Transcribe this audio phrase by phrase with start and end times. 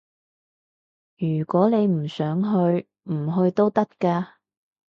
[1.19, 4.29] 如果你唔想去，唔去都得㗎